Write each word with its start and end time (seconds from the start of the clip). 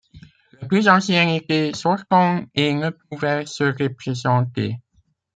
Le 0.59 0.67
plus 0.67 0.87
ancien 0.89 1.31
était 1.31 1.73
sortant 1.75 2.43
et 2.55 2.73
ne 2.73 2.89
pouvait 2.89 3.45
se 3.45 3.65
représenter. 3.65 4.77